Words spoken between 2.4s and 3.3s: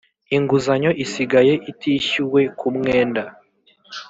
ku mwenda